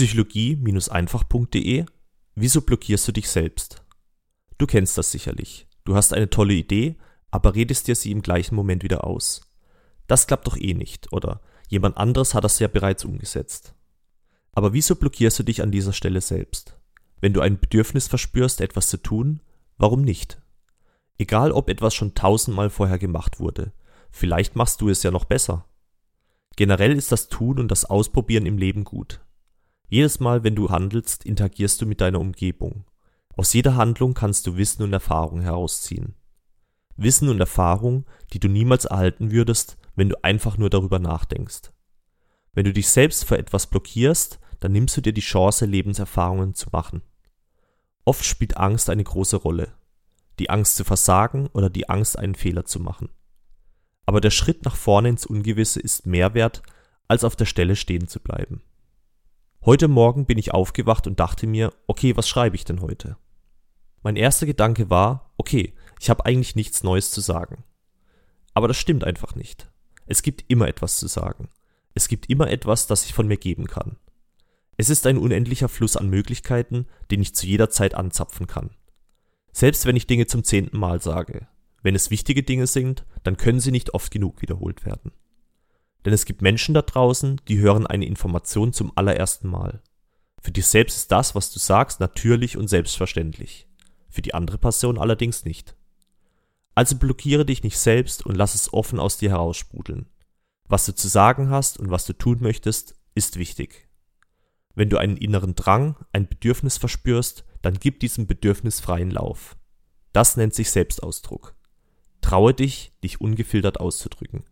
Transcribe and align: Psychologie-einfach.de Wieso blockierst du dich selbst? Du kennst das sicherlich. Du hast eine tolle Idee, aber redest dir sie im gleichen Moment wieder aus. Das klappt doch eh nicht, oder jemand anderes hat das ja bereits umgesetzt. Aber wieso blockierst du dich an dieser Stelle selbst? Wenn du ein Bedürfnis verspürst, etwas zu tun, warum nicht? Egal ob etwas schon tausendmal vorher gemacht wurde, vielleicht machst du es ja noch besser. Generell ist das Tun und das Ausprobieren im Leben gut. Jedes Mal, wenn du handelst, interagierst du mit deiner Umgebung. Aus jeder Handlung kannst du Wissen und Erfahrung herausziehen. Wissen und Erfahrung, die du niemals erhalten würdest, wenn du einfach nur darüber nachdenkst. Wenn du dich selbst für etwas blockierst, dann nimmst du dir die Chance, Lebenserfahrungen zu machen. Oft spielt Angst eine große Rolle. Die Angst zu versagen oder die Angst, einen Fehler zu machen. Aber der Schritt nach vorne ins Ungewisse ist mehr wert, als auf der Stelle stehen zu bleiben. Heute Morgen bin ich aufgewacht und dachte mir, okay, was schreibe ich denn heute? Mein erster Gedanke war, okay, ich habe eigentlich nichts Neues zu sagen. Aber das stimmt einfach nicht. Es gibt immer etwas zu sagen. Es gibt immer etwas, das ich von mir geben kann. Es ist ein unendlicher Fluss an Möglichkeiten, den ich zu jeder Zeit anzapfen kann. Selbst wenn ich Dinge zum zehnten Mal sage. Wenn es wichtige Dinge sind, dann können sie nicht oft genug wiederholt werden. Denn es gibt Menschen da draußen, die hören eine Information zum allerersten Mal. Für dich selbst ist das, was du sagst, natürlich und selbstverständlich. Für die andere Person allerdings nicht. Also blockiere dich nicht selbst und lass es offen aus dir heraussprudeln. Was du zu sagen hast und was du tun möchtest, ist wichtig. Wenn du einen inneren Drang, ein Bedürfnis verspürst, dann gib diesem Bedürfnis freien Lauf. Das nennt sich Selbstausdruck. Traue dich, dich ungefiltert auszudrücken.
Psychologie-einfach.de 0.00 1.84
Wieso 2.34 2.62
blockierst 2.62 3.06
du 3.06 3.12
dich 3.12 3.28
selbst? 3.28 3.84
Du 4.56 4.66
kennst 4.66 4.96
das 4.96 5.12
sicherlich. 5.12 5.66
Du 5.84 5.94
hast 5.94 6.14
eine 6.14 6.30
tolle 6.30 6.54
Idee, 6.54 6.96
aber 7.30 7.54
redest 7.54 7.86
dir 7.86 7.94
sie 7.94 8.10
im 8.10 8.22
gleichen 8.22 8.54
Moment 8.54 8.82
wieder 8.82 9.04
aus. 9.04 9.42
Das 10.06 10.26
klappt 10.26 10.46
doch 10.46 10.56
eh 10.56 10.72
nicht, 10.72 11.12
oder 11.12 11.42
jemand 11.68 11.98
anderes 11.98 12.32
hat 12.32 12.44
das 12.44 12.58
ja 12.60 12.68
bereits 12.68 13.04
umgesetzt. 13.04 13.74
Aber 14.52 14.72
wieso 14.72 14.96
blockierst 14.96 15.40
du 15.40 15.42
dich 15.42 15.60
an 15.60 15.70
dieser 15.70 15.92
Stelle 15.92 16.22
selbst? 16.22 16.78
Wenn 17.20 17.34
du 17.34 17.42
ein 17.42 17.60
Bedürfnis 17.60 18.08
verspürst, 18.08 18.62
etwas 18.62 18.86
zu 18.86 18.96
tun, 18.96 19.42
warum 19.76 20.00
nicht? 20.00 20.40
Egal 21.18 21.52
ob 21.52 21.68
etwas 21.68 21.94
schon 21.94 22.14
tausendmal 22.14 22.70
vorher 22.70 22.98
gemacht 22.98 23.38
wurde, 23.38 23.74
vielleicht 24.10 24.56
machst 24.56 24.80
du 24.80 24.88
es 24.88 25.02
ja 25.02 25.10
noch 25.10 25.26
besser. 25.26 25.66
Generell 26.56 26.96
ist 26.96 27.12
das 27.12 27.28
Tun 27.28 27.58
und 27.58 27.70
das 27.70 27.84
Ausprobieren 27.84 28.46
im 28.46 28.56
Leben 28.56 28.84
gut. 28.84 29.20
Jedes 29.90 30.20
Mal, 30.20 30.44
wenn 30.44 30.54
du 30.54 30.70
handelst, 30.70 31.26
interagierst 31.26 31.82
du 31.82 31.86
mit 31.86 32.00
deiner 32.00 32.20
Umgebung. 32.20 32.84
Aus 33.36 33.52
jeder 33.52 33.74
Handlung 33.74 34.14
kannst 34.14 34.46
du 34.46 34.56
Wissen 34.56 34.84
und 34.84 34.92
Erfahrung 34.92 35.40
herausziehen. 35.40 36.14
Wissen 36.96 37.28
und 37.28 37.40
Erfahrung, 37.40 38.06
die 38.32 38.38
du 38.38 38.46
niemals 38.46 38.84
erhalten 38.84 39.32
würdest, 39.32 39.78
wenn 39.96 40.08
du 40.08 40.22
einfach 40.22 40.58
nur 40.58 40.70
darüber 40.70 41.00
nachdenkst. 41.00 41.72
Wenn 42.52 42.66
du 42.66 42.72
dich 42.72 42.88
selbst 42.88 43.24
für 43.24 43.36
etwas 43.36 43.66
blockierst, 43.66 44.38
dann 44.60 44.70
nimmst 44.70 44.96
du 44.96 45.00
dir 45.00 45.12
die 45.12 45.20
Chance, 45.20 45.66
Lebenserfahrungen 45.66 46.54
zu 46.54 46.68
machen. 46.70 47.02
Oft 48.04 48.24
spielt 48.24 48.58
Angst 48.58 48.90
eine 48.90 49.02
große 49.02 49.38
Rolle. 49.38 49.72
Die 50.38 50.50
Angst 50.50 50.76
zu 50.76 50.84
versagen 50.84 51.48
oder 51.48 51.68
die 51.68 51.88
Angst, 51.88 52.16
einen 52.16 52.36
Fehler 52.36 52.64
zu 52.64 52.78
machen. 52.78 53.08
Aber 54.06 54.20
der 54.20 54.30
Schritt 54.30 54.64
nach 54.64 54.76
vorne 54.76 55.08
ins 55.08 55.26
Ungewisse 55.26 55.80
ist 55.80 56.06
mehr 56.06 56.34
wert, 56.34 56.62
als 57.08 57.24
auf 57.24 57.34
der 57.34 57.46
Stelle 57.46 57.74
stehen 57.74 58.06
zu 58.06 58.20
bleiben. 58.20 58.62
Heute 59.62 59.88
Morgen 59.88 60.24
bin 60.24 60.38
ich 60.38 60.54
aufgewacht 60.54 61.06
und 61.06 61.20
dachte 61.20 61.46
mir, 61.46 61.74
okay, 61.86 62.16
was 62.16 62.26
schreibe 62.26 62.56
ich 62.56 62.64
denn 62.64 62.80
heute? 62.80 63.18
Mein 64.02 64.16
erster 64.16 64.46
Gedanke 64.46 64.88
war, 64.88 65.34
okay, 65.36 65.74
ich 66.00 66.08
habe 66.08 66.24
eigentlich 66.24 66.56
nichts 66.56 66.82
Neues 66.82 67.10
zu 67.10 67.20
sagen. 67.20 67.62
Aber 68.54 68.68
das 68.68 68.78
stimmt 68.78 69.04
einfach 69.04 69.34
nicht. 69.34 69.70
Es 70.06 70.22
gibt 70.22 70.46
immer 70.48 70.66
etwas 70.66 70.96
zu 70.96 71.08
sagen. 71.08 71.50
Es 71.92 72.08
gibt 72.08 72.30
immer 72.30 72.50
etwas, 72.50 72.86
das 72.86 73.04
ich 73.04 73.12
von 73.12 73.28
mir 73.28 73.36
geben 73.36 73.66
kann. 73.66 73.98
Es 74.78 74.88
ist 74.88 75.06
ein 75.06 75.18
unendlicher 75.18 75.68
Fluss 75.68 75.94
an 75.94 76.08
Möglichkeiten, 76.08 76.86
den 77.10 77.20
ich 77.20 77.34
zu 77.34 77.46
jeder 77.46 77.68
Zeit 77.68 77.94
anzapfen 77.94 78.46
kann. 78.46 78.70
Selbst 79.52 79.84
wenn 79.84 79.96
ich 79.96 80.06
Dinge 80.06 80.26
zum 80.26 80.42
zehnten 80.42 80.78
Mal 80.78 81.02
sage. 81.02 81.48
Wenn 81.82 81.94
es 81.94 82.10
wichtige 82.10 82.42
Dinge 82.42 82.66
sind, 82.66 83.04
dann 83.24 83.36
können 83.36 83.60
sie 83.60 83.72
nicht 83.72 83.92
oft 83.92 84.10
genug 84.10 84.40
wiederholt 84.40 84.86
werden. 84.86 85.12
Denn 86.04 86.12
es 86.12 86.24
gibt 86.24 86.42
Menschen 86.42 86.74
da 86.74 86.82
draußen, 86.82 87.40
die 87.48 87.58
hören 87.58 87.86
eine 87.86 88.06
Information 88.06 88.72
zum 88.72 88.92
allerersten 88.96 89.48
Mal. 89.48 89.82
Für 90.40 90.52
dich 90.52 90.66
selbst 90.66 90.96
ist 90.96 91.12
das, 91.12 91.34
was 91.34 91.52
du 91.52 91.58
sagst, 91.58 92.00
natürlich 92.00 92.56
und 92.56 92.68
selbstverständlich. 92.68 93.68
Für 94.08 94.22
die 94.22 94.34
andere 94.34 94.58
Person 94.58 94.98
allerdings 94.98 95.44
nicht. 95.44 95.76
Also 96.74 96.96
blockiere 96.96 97.44
dich 97.44 97.62
nicht 97.62 97.78
selbst 97.78 98.24
und 98.24 98.36
lass 98.36 98.54
es 98.54 98.72
offen 98.72 98.98
aus 98.98 99.18
dir 99.18 99.30
heraussprudeln. 99.30 100.06
Was 100.66 100.86
du 100.86 100.94
zu 100.94 101.08
sagen 101.08 101.50
hast 101.50 101.78
und 101.78 101.90
was 101.90 102.06
du 102.06 102.12
tun 102.12 102.38
möchtest, 102.40 102.94
ist 103.14 103.38
wichtig. 103.38 103.88
Wenn 104.74 104.88
du 104.88 104.98
einen 104.98 105.16
inneren 105.16 105.54
Drang, 105.54 105.96
ein 106.12 106.28
Bedürfnis 106.28 106.78
verspürst, 106.78 107.44
dann 107.60 107.74
gib 107.78 108.00
diesem 108.00 108.26
Bedürfnis 108.26 108.80
freien 108.80 109.10
Lauf. 109.10 109.56
Das 110.12 110.36
nennt 110.36 110.54
sich 110.54 110.70
Selbstausdruck. 110.70 111.54
Traue 112.20 112.54
dich, 112.54 112.92
dich 113.02 113.20
ungefiltert 113.20 113.80
auszudrücken. 113.80 114.44